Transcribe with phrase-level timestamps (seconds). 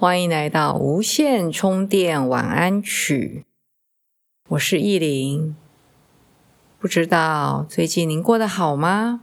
[0.00, 3.44] 欢迎来到无线充电晚安曲，
[4.48, 5.54] 我是意林。
[6.78, 9.20] 不知道最近您过得好吗？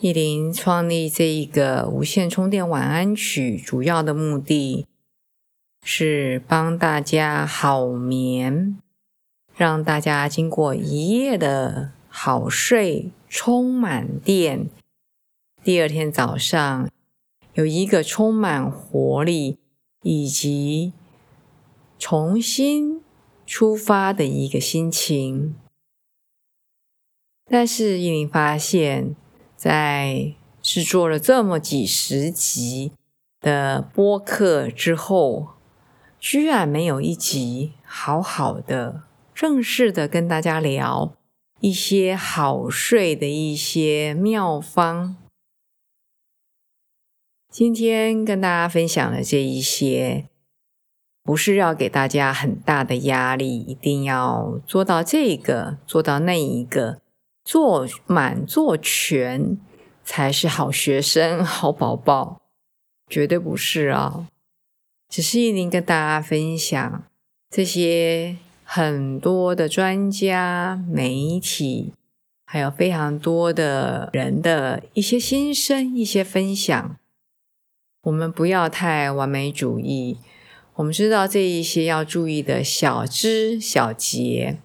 [0.00, 4.86] 意林创立这一个无线充电晚安曲，主要的目的
[5.82, 8.78] 是帮大家好眠，
[9.54, 14.70] 让大家经过一夜的好睡，充满电，
[15.62, 16.88] 第二天早上。
[17.56, 19.58] 有一个充满活力
[20.02, 20.92] 以及
[21.98, 23.00] 重新
[23.46, 25.56] 出发的一个心情，
[27.50, 29.16] 但是依林发现，
[29.56, 32.92] 在制作了这么几十集
[33.40, 35.54] 的播客之后，
[36.20, 41.14] 居然没有一集好好的、正式的跟大家聊
[41.60, 45.16] 一些好睡的一些妙方。
[47.56, 50.28] 今天跟大家分享的这一些，
[51.22, 57.00] 不是要给大家很大的压力，一定要做到这个，做到那一个，
[57.42, 59.56] 做满做全
[60.04, 62.42] 才是好学生、 好宝宝，
[63.08, 64.28] 绝对不是啊！
[65.08, 67.04] 只是一定跟大家分享
[67.48, 71.94] 这些很多的专家、媒体，
[72.44, 76.98] 还有非常多的人的一些心声、一些分享。
[78.06, 80.18] 我们不要太完美主义，
[80.74, 84.60] 我们知道这一些要注意的小枝小节，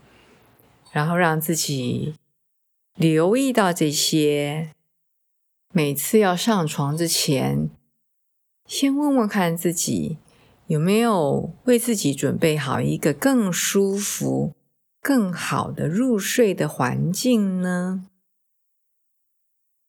[0.92, 2.14] 然后让自己
[2.96, 4.70] 留意到这些。
[5.74, 7.72] 每次要上床之前，
[8.68, 10.20] 先问问看自己
[10.68, 14.54] 有没有为自己准备好一个更舒服、
[15.02, 18.06] 更好的入睡的环境呢？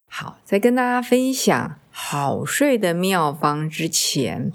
[0.08, 1.81] 好，再跟大家分享。
[1.94, 4.50] 好睡的妙方之前，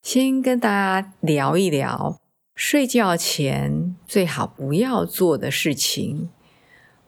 [0.00, 2.20] 先跟大家聊一聊
[2.54, 6.30] 睡觉前最好不要做的事情。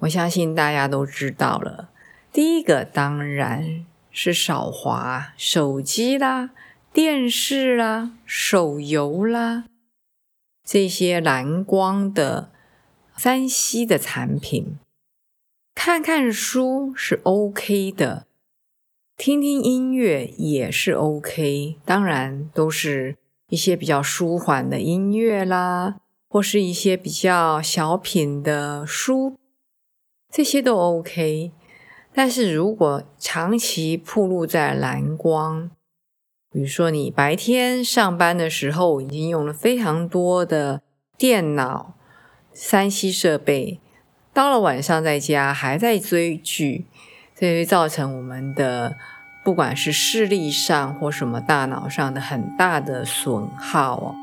[0.00, 1.90] 我相信大家都知道了。
[2.32, 6.50] 第一个当然是少滑手机啦、
[6.92, 9.64] 电视啦、手游啦
[10.64, 12.50] 这些蓝光的
[13.16, 14.78] 三 C 的产品。
[15.74, 18.27] 看看书是 OK 的。
[19.18, 23.16] 听听音乐也是 OK，当然都是
[23.48, 25.96] 一些比较舒缓的音乐啦，
[26.28, 29.36] 或是一些比较小品的书，
[30.30, 31.50] 这些都 OK。
[32.14, 35.68] 但是如果长期暴露在蓝光，
[36.52, 40.82] 比如说你白天上班的时候已经用了非常多的
[41.18, 41.94] 电脑、
[42.52, 43.80] 三 C 设备，
[44.32, 46.86] 到了晚上在家还在追剧。
[47.40, 48.96] 这会造成我们的
[49.44, 54.14] 不管是视力上或什么大脑上的很大的损耗哦，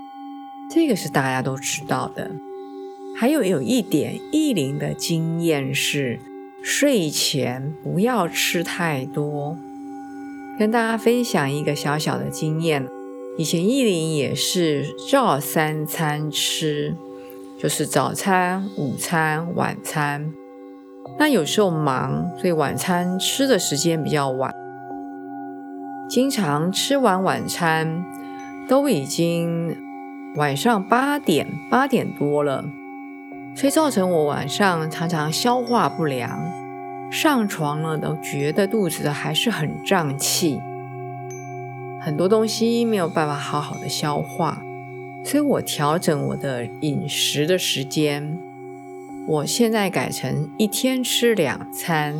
[0.69, 2.29] 这个是大家都知道的。
[3.17, 6.19] 还有有一点，意林的经验是，
[6.61, 9.57] 睡前不要吃太多。
[10.59, 12.85] 跟大家分享一个小小的经验，
[13.37, 16.95] 以前意林也是照三餐吃，
[17.57, 20.33] 就是早餐、午餐、晚餐。
[21.17, 24.53] 那有时候忙，所以晚餐吃的时间比较晚，
[26.09, 28.03] 经常吃完晚餐
[28.67, 29.77] 都已经
[30.35, 32.65] 晚上八点八点多了，
[33.55, 36.37] 所以造成我晚上常常消化不良，
[37.09, 40.59] 上床了都觉得肚子还是很胀气，
[42.01, 44.61] 很多东西没有办法好好的消化，
[45.23, 48.37] 所以我调整我的饮食的时间。
[49.27, 52.13] 我现在改成一天吃两餐，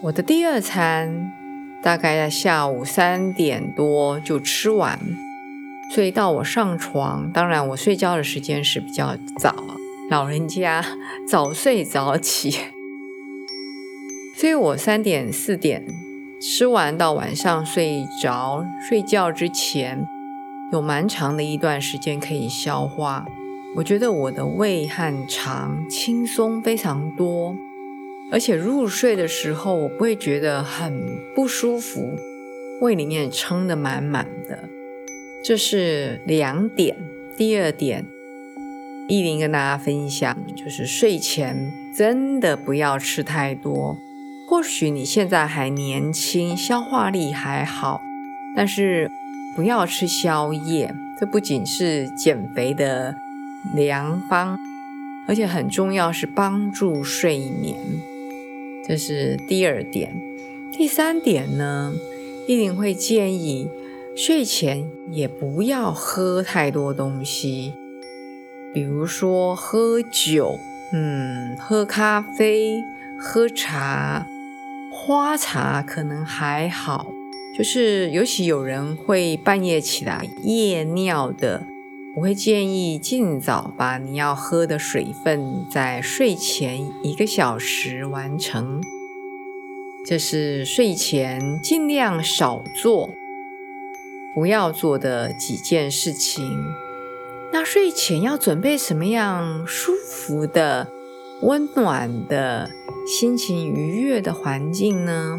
[0.00, 1.30] 我的第二餐
[1.82, 4.98] 大概在下午三点多就吃完，
[5.94, 9.54] 所以到我上床，当然我睡觉的时间是比较早，
[10.08, 10.82] 老人家
[11.28, 12.50] 早睡早起，
[14.38, 15.84] 所以我三点四点
[16.40, 20.06] 吃完到晚上睡着睡觉之前，
[20.72, 23.26] 有蛮长的一段时间可以消化。
[23.76, 27.56] 我觉得我的胃和肠轻松非常多，
[28.30, 31.02] 而且入睡的时候我不会觉得很
[31.34, 32.16] 不舒服，
[32.80, 34.68] 胃里面撑得满满的。
[35.42, 36.96] 这是两点。
[37.36, 38.06] 第二点，
[39.08, 43.98] 意林跟大家分享，就是睡前真的不要吃太多。
[44.48, 48.00] 或许你现在还年轻，消化力还好，
[48.54, 49.10] 但是
[49.56, 50.94] 不要吃宵夜。
[51.18, 53.16] 这不仅是减肥的
[53.72, 54.58] 良方，
[55.26, 57.76] 而且很重要是帮助睡眠。
[58.86, 60.14] 这是第二点。
[60.72, 61.94] 第三点呢，
[62.46, 63.70] 一定会建议
[64.16, 67.72] 睡前也不要喝太多东西，
[68.74, 70.58] 比如说喝酒，
[70.92, 72.82] 嗯，喝咖啡，
[73.18, 74.26] 喝茶。
[74.92, 77.12] 花茶可能还好，
[77.58, 81.66] 就是尤其有人会半夜起来夜尿的，
[82.16, 88.80] 我会建议尽早把你要喝的水分在睡前一个小时完成。
[90.06, 93.10] 这是睡前尽量少做、
[94.34, 96.44] 不要做的几件事情。
[97.52, 100.88] 那睡前要准备什么样舒服的、
[101.42, 102.70] 温暖的？
[103.06, 105.38] 心情愉悦的环境呢？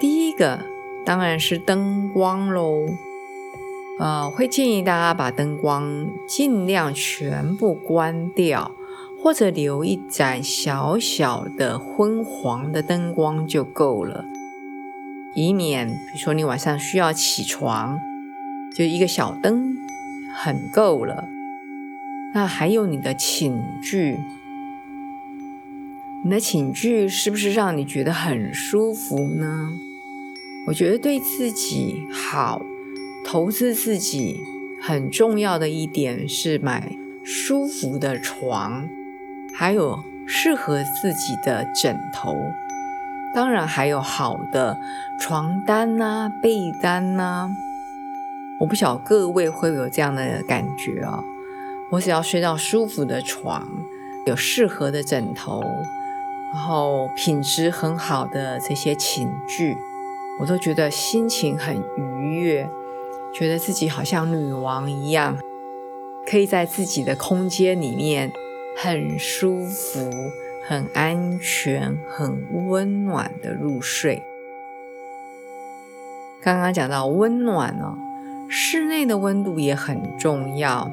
[0.00, 0.64] 第一个
[1.04, 2.86] 当然是灯光喽。
[3.98, 8.72] 呃，会建议大家把灯光尽量全部关掉，
[9.22, 14.26] 或者留一盏小小的昏黄的灯光就够了，
[15.34, 17.98] 以免比如说你晚上需要起床，
[18.76, 19.74] 就一个小灯
[20.34, 21.28] 很够了。
[22.34, 24.18] 那还有你的寝具。
[26.22, 29.72] 你的寝具是不是让你觉得很舒服呢？
[30.66, 32.60] 我觉得对自己好，
[33.26, 34.40] 投资自己
[34.80, 38.88] 很重要的一点是买舒服的床，
[39.52, 42.36] 还有适合自己的枕头，
[43.34, 44.78] 当然还有好的
[45.18, 47.50] 床单呐、被单呐。
[48.60, 51.24] 我不晓各位会有这样的感觉啊，
[51.90, 53.66] 我只要睡到舒服的床，
[54.26, 55.64] 有适合的枕头。
[56.54, 59.76] 然后品质很好的这些寝具，
[60.40, 62.70] 我都觉得心情很愉悦，
[63.34, 65.36] 觉得自己好像女王一样，
[66.28, 68.32] 可以在自己的空间里面
[68.76, 70.10] 很舒服、
[70.66, 74.22] 很安全、很温暖的入睡。
[76.42, 77.96] 刚刚讲到温暖哦，
[78.48, 80.90] 室内的温度也很重要。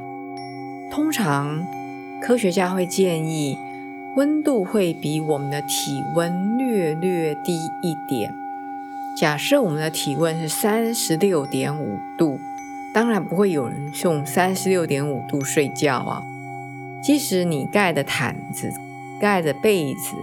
[0.91, 1.65] 通常
[2.21, 3.57] 科学家会建议。
[4.15, 8.31] 温度会比我们的体温略略低一点。
[9.15, 12.39] 假设我们的体温是三十六点五度，
[12.92, 16.24] 当然不会有人用三十六点五度睡觉啊。
[17.04, 18.74] 即使你盖的毯子、
[19.19, 20.15] 盖的被子，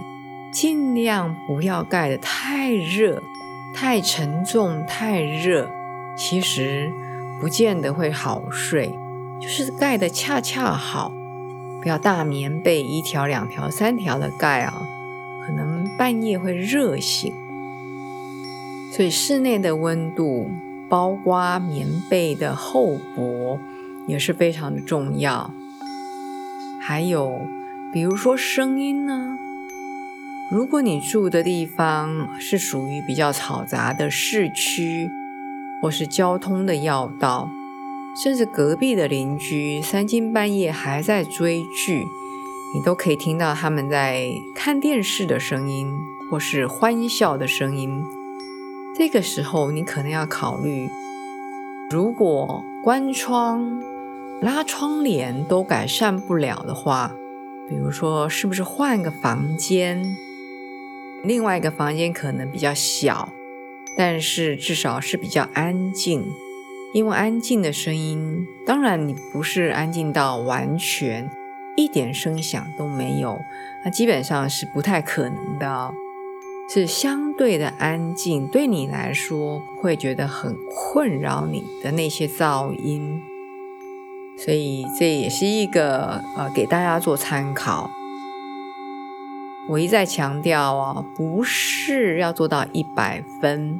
[0.51, 3.23] 尽量不要盖的太热、
[3.73, 5.69] 太沉重、太热，
[6.17, 6.91] 其实
[7.39, 8.93] 不见得会好睡，
[9.39, 11.13] 就是盖的恰恰好。
[11.81, 14.73] 不要大棉被一条、两条、三条的盖啊，
[15.45, 17.33] 可能半夜会热醒。
[18.91, 20.51] 所以室内的温度，
[20.89, 23.57] 包括棉被的厚薄
[24.05, 25.53] 也是非常的重要。
[26.81, 27.39] 还有，
[27.93, 29.37] 比如说声音呢，
[30.51, 35.09] 如果你住的地方是属于比较嘈杂的市区，
[35.81, 37.49] 或是交通的要道。
[38.21, 42.03] 甚至隔壁的邻居三更半夜还在追剧，
[42.75, 45.89] 你都可以听到他们在看电视的声音，
[46.29, 48.03] 或是欢笑的声音。
[48.93, 50.89] 这个时候，你可能要考虑，
[51.89, 53.81] 如果关窗、
[54.41, 57.15] 拉窗帘都改善不了的话，
[57.69, 60.03] 比如说，是不是换个房间？
[61.23, 63.31] 另外一个房间可能比较小，
[63.95, 66.25] 但是至少是比较安静。
[66.93, 71.29] 因为安静的声音，当然你不是安静到完全
[71.77, 73.39] 一点声响都没有，
[73.85, 75.93] 那基本上是不太可能的哦。
[76.73, 83.21] 是相对的安静，对你来说不会觉得很困扰你的那些噪音，
[84.37, 87.91] 所以这也是一个呃给大家做参考。
[89.67, 93.77] 我一再强调啊，不是要做到一百分，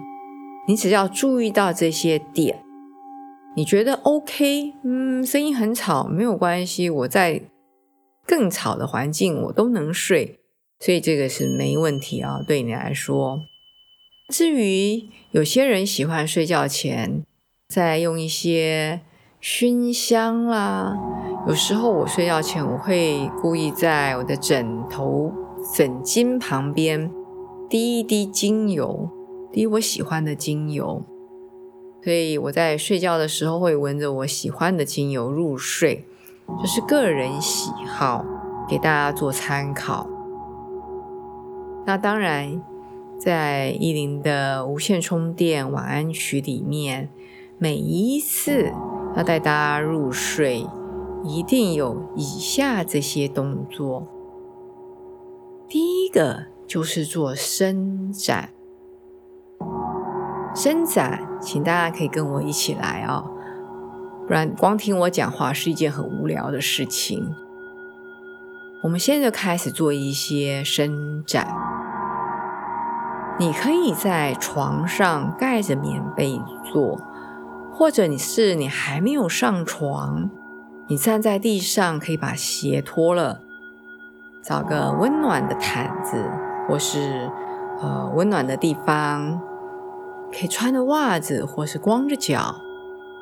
[0.67, 2.61] 你只要注意到这些点。
[3.55, 4.73] 你觉得 OK？
[4.83, 6.89] 嗯，声音很吵，没有关系。
[6.89, 7.41] 我在
[8.27, 10.40] 更吵的环境，我都能睡，
[10.81, 12.41] 所以这个是没问题啊。
[12.45, 13.39] 对你来说，
[14.29, 17.23] 至于有些人喜欢睡觉前
[17.69, 19.01] 再用一些
[19.39, 20.97] 熏香啦，
[21.47, 25.31] 有时候我睡觉前我会故意在我的枕头
[25.73, 27.11] 枕巾旁边
[27.69, 29.09] 滴一滴精油，
[29.53, 31.05] 滴我喜欢的精油。
[32.03, 36.03] 所以我在睡觉的时候会闻着我喜欢的精油入睡，
[36.59, 38.25] 这是个人喜好，
[38.67, 40.09] 给大家做参考。
[41.85, 42.61] 那当然，
[43.19, 47.09] 在依林的无线充电晚安曲里面，
[47.57, 48.71] 每一次
[49.15, 50.65] 要带大家入睡，
[51.23, 54.07] 一定有以下这些动作。
[55.67, 58.49] 第一个就是做伸展。
[60.53, 63.31] 伸展，请大家可以跟我一起来哦，
[64.27, 67.33] 不然光听我讲话是一件很无聊的事情。
[68.83, 71.70] 我们现在就开始做一些伸展。
[73.39, 76.39] 你可以在床上盖着棉被
[76.71, 76.99] 做，
[77.73, 80.29] 或者你是你还没有上床，
[80.87, 83.39] 你站在地上可以把鞋脱了，
[84.43, 86.23] 找个温暖的毯子，
[86.67, 87.31] 或是
[87.81, 89.41] 呃温暖的地方。
[90.33, 92.55] 可以穿着袜子，或是光着脚，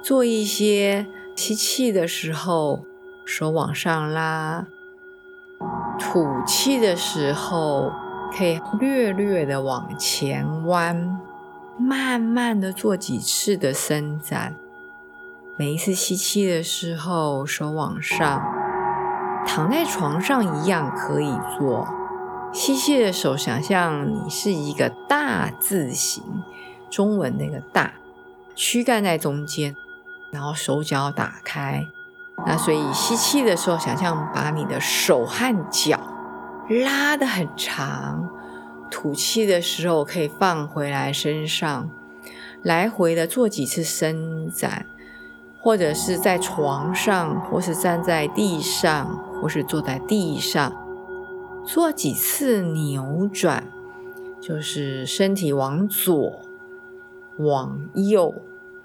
[0.03, 2.85] 做一些吸气的时候
[3.25, 4.67] 手往上拉，
[5.97, 7.91] 吐气的时候
[8.35, 11.19] 可以略略的往前弯，
[11.77, 14.55] 慢慢的做几次的伸展。
[15.57, 18.41] 每一次吸气的时候手往上，
[19.45, 21.87] 躺在床上一样可以做。
[22.53, 26.23] 吸气的手想象你是一个大字形。
[26.89, 27.93] 中文那个大
[28.55, 29.75] 躯干在中间，
[30.31, 31.85] 然后手脚打开。
[32.47, 35.99] 那所以吸气的时候，想象把你的手和脚
[36.69, 38.29] 拉得很长；
[38.91, 41.89] 吐气的时候可以放回来身上，
[42.61, 44.85] 来回的做几次伸展，
[45.59, 49.07] 或者是在床上，或是站在地上，
[49.41, 50.71] 或是坐在地上，
[51.65, 53.63] 做几次扭转，
[54.39, 56.41] 就是身体往左。
[57.37, 58.35] 往右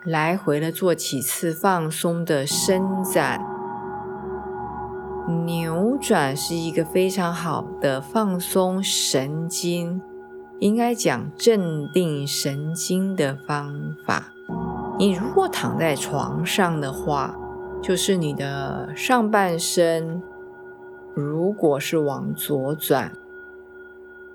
[0.05, 3.45] 来回的做几次放松的伸展、
[5.45, 5.64] 扭
[6.07, 10.03] 转，是一个非常好的放松神经，
[10.61, 14.35] 应该讲镇定神经的方法。
[14.99, 17.35] 你如果躺在床上的话，
[17.83, 20.23] 就是你的上半身
[21.15, 23.13] 如果是往左转，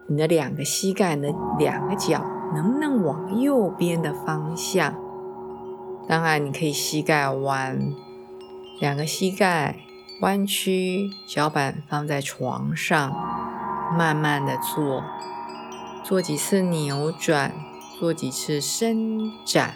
[0.08, 2.26] 你的两个膝盖的两个脚。
[2.52, 4.96] 能不能往右边的方向？
[6.08, 7.94] 当然，你可以膝盖弯，
[8.80, 9.76] 两个膝盖
[10.22, 13.10] 弯曲，脚板放在床上，
[13.98, 15.04] 慢慢的做，
[16.04, 17.54] 做几次扭转，
[18.00, 19.76] 做几次伸展。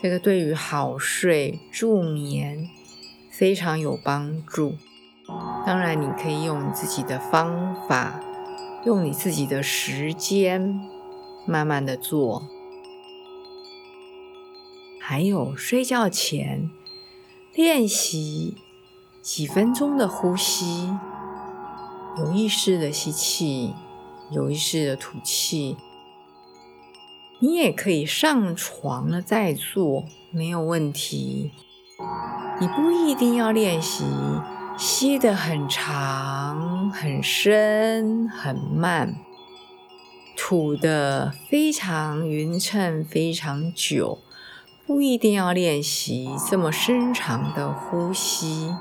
[0.00, 2.68] 这个对于好睡助眠
[3.30, 4.76] 非常有帮助。
[5.66, 8.20] 当然，你可以用你自己的方法，
[8.84, 10.80] 用你自己的时间。
[11.46, 12.42] 慢慢的做，
[15.00, 16.70] 还有睡觉前
[17.54, 18.58] 练习
[19.28, 20.90] 几分钟的呼吸，
[22.16, 23.74] 有意识的吸气，
[24.30, 25.76] 有意识的吐气。
[27.38, 31.52] 你也可以上床了再做，没有问题。
[32.58, 34.06] 你不一定要练习
[34.78, 39.14] 吸得很长、很深、很慢。
[40.38, 44.20] 吐的非常匀称，非常久，
[44.86, 48.74] 不一定要练习这么深长的呼吸。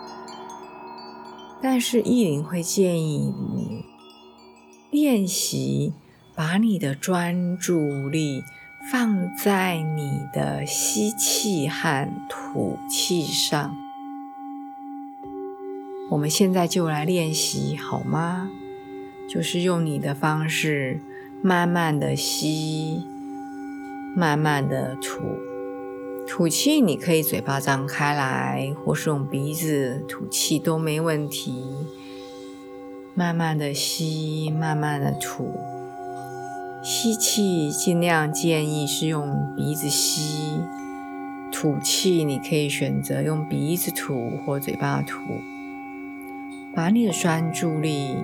[1.62, 3.86] 但是意林会建议你
[4.92, 5.94] 练习，
[6.36, 8.44] 把你的专注力
[8.92, 13.76] 放在你的吸气和吐气上。
[16.10, 18.50] 我们现在就来练习好吗？
[19.30, 21.02] 就是用你的方式。
[21.44, 23.04] 慢慢的吸，
[24.16, 25.20] 慢慢的吐，
[26.28, 31.64] 吐气你可以嘴巴张开来，或是用鼻子吐气都没问题。
[33.16, 35.56] 慢慢的吸，慢慢的吐，
[36.84, 40.60] 吸气尽量建议是用鼻子吸，
[41.52, 45.18] 吐气你可以选择用鼻子吐或嘴巴吐，
[46.76, 48.18] 把你的专注力。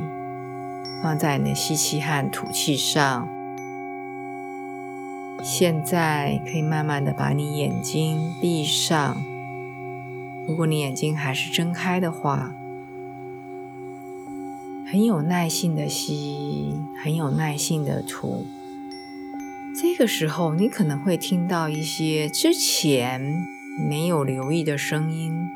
[1.01, 3.27] 放在你的吸气和吐气上。
[5.41, 9.23] 现在可以慢慢的把你眼睛闭上。
[10.47, 12.53] 如果你眼睛还是睁开的话，
[14.85, 18.45] 很有耐心的吸，很有耐心的吐。
[19.81, 23.45] 这个时候，你可能会听到一些之前
[23.89, 25.49] 没有留意的声音，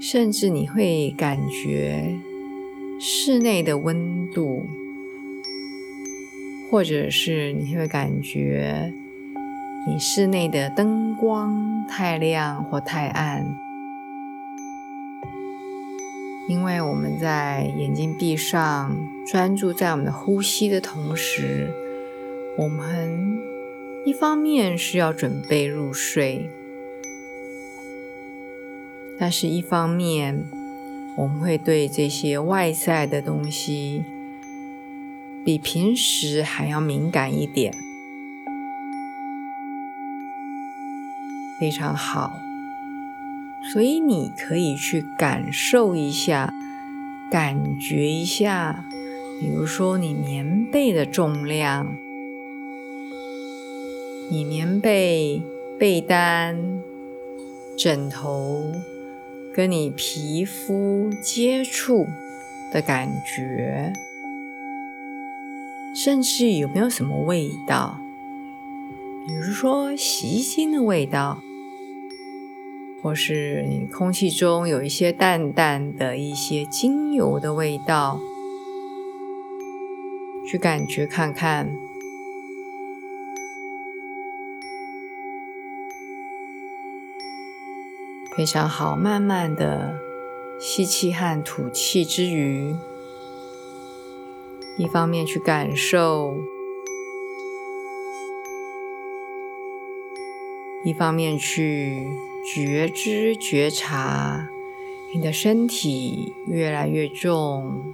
[0.00, 2.14] 甚至你会感觉。
[3.02, 4.66] 室内的温度，
[6.70, 8.92] 或者是你会感觉
[9.88, 13.44] 你室内的灯光太亮或太暗，
[16.48, 18.96] 因为我们在眼睛闭上，
[19.26, 21.68] 专注在我们的呼吸的同时，
[22.56, 23.40] 我们
[24.06, 26.48] 一方面是要准备入睡，
[29.18, 30.44] 但是一方面
[31.16, 34.04] 我们会对这些外在的东西
[35.44, 37.72] 比平时还要敏感一点。
[41.58, 42.38] 非常好，
[43.72, 46.54] 所以你可以去感受一下，
[47.30, 48.84] 感觉一下，
[49.38, 51.94] 比如说你棉被的重量，
[54.30, 55.42] 你棉被、
[55.78, 56.80] 被单、
[57.76, 58.72] 枕头
[59.54, 62.06] 跟你皮肤接触
[62.72, 63.92] 的感觉，
[65.94, 67.98] 甚至有没有什么味道，
[69.26, 71.42] 比如说洗衣精的味道。
[73.02, 78.20] 或是你空气中有一些淡淡的一些精油的味道，
[80.46, 81.74] 去感觉看看，
[88.36, 88.94] 非常好。
[88.94, 89.94] 慢慢的
[90.60, 92.76] 吸气和吐气之余，
[94.80, 96.38] 一方面去感受，
[100.84, 102.08] 一方面去。
[102.42, 104.48] 觉知、觉察，
[105.14, 107.84] 你的身体越来越重，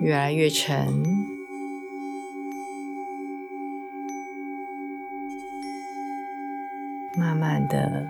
[0.00, 1.04] 越来越沉。
[7.16, 8.08] 慢慢的、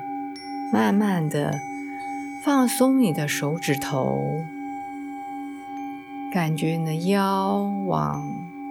[0.73, 1.61] 慢慢的
[2.43, 4.47] 放松你的手指头，
[6.33, 8.25] 感觉你的腰往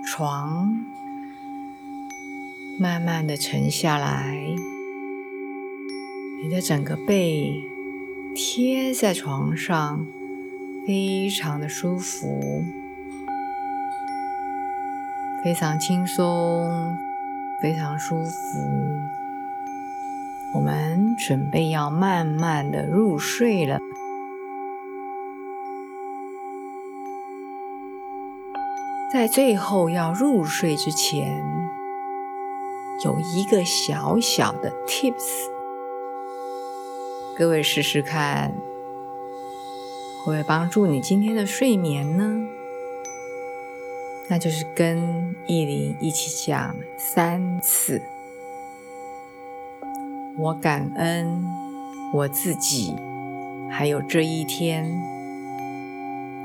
[0.06, 0.86] 床
[2.80, 4.34] 慢慢的沉下来。
[6.42, 7.62] 你的整个背
[8.34, 10.08] 贴在床上，
[10.88, 12.64] 非常的舒服，
[15.44, 16.98] 非常轻松，
[17.62, 18.58] 非常舒服。
[20.54, 23.82] 我们准备要慢慢的入睡了，
[29.12, 31.44] 在最后要入睡之前，
[33.04, 35.50] 有一个小小的 tips。
[37.36, 38.52] 各位试试看，
[40.24, 42.40] 会不会帮助你今天的睡眠呢？
[44.28, 48.04] 那就是跟意林一起讲三次。
[50.38, 51.44] 我感恩
[52.14, 52.96] 我自己，
[53.72, 55.02] 还有这一天，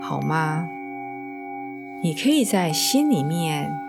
[0.01, 0.67] 好吗？
[2.05, 3.81] 你可以在心里面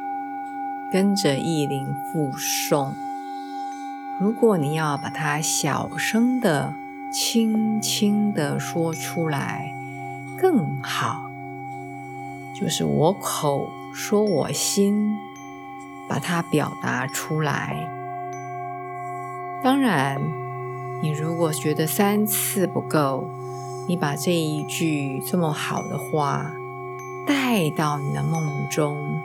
[0.90, 2.94] 跟着意林复诵。
[4.18, 6.74] 如果你要把它小声的。
[7.12, 9.72] 轻轻的说出来
[10.38, 11.32] 更好，
[12.54, 15.16] 就是我口说我心，
[16.10, 17.90] 把它表达出来。
[19.64, 20.20] 当然，
[21.02, 23.30] 你如果觉得三次不够，
[23.88, 26.52] 你把这一句这么好的话
[27.26, 29.20] 带到你的梦中，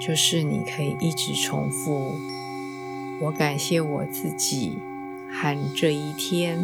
[0.00, 2.18] 就是你可以一直重复。
[3.20, 4.78] 我感谢我自己
[5.30, 6.58] 和这一天。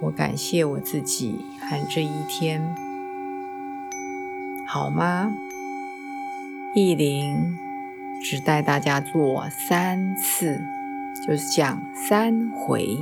[0.00, 2.74] 我感谢我自己和这一天，
[4.66, 5.32] 好吗？
[6.74, 7.56] 意林
[8.20, 10.64] 只带大家做三次，
[11.24, 12.98] 就是讲三回。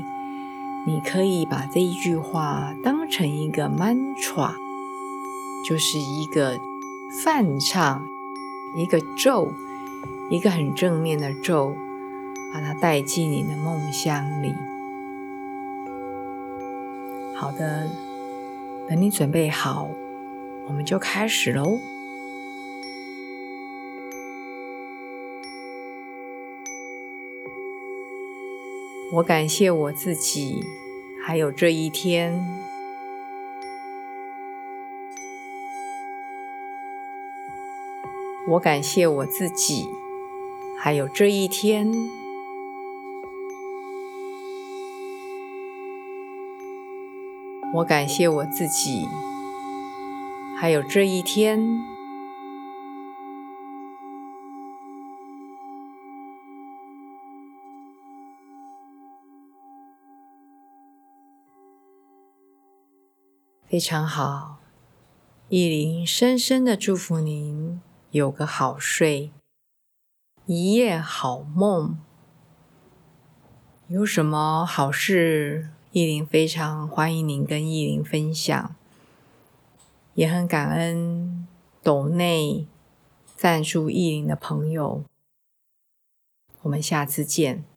[0.86, 4.52] 你可以把这一句话当成一个 mantra，
[5.64, 6.58] 就是一个
[7.22, 8.06] 泛唱，
[8.76, 9.52] 一个咒，
[10.30, 11.76] 一个很正面的咒，
[12.52, 14.54] 把它带进你的梦乡里。
[17.34, 17.88] 好的，
[18.88, 19.88] 等你准备好，
[20.66, 21.78] 我们就开始喽。
[29.12, 30.64] 我感谢我自己，
[31.24, 32.69] 还有这一天。
[38.50, 39.88] 我感谢我自己，
[40.76, 41.88] 还有这一天。
[47.74, 49.06] 我感谢我自己，
[50.58, 51.60] 还有这一天。
[63.68, 64.56] 非常好，
[65.48, 67.80] 意林深深的祝福您
[68.12, 69.30] 有个好睡，
[70.44, 71.96] 一夜好梦。
[73.86, 78.74] 有什么好事，意林非常欢迎您跟意林分享，
[80.14, 81.46] 也很感恩
[81.84, 82.66] 抖内
[83.36, 85.04] 赞助意林的朋友。
[86.62, 87.69] 我们下次见。